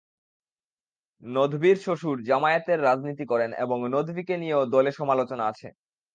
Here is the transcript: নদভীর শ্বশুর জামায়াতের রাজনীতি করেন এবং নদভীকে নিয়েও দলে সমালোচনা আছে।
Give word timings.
নদভীর 1.23 1.77
শ্বশুর 1.77 2.17
জামায়াতের 2.23 2.79
রাজনীতি 2.81 3.25
করেন 3.25 3.51
এবং 3.63 3.77
নদভীকে 3.87 4.35
নিয়েও 4.37 4.63
দলে 4.73 4.91
সমালোচনা 4.91 5.43
আছে। 5.51 5.67